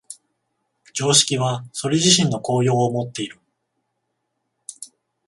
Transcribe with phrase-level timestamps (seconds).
[0.95, 3.37] 常識はそれ自身の効用をもっている。